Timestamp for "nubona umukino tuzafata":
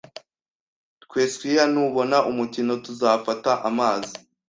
1.73-3.51